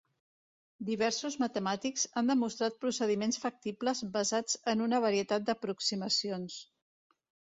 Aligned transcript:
Diversos 0.85 1.35
matemàtics 1.41 2.05
han 2.21 2.31
demostrat 2.31 2.79
procediments 2.85 3.37
factibles 3.43 4.01
basats 4.15 4.57
en 4.73 4.81
una 4.87 5.01
varietat 5.05 5.47
d'aproximacions. 5.51 6.57